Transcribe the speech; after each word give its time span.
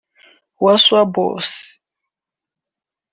Wasswa 0.63 1.01
Bossa 1.13 1.59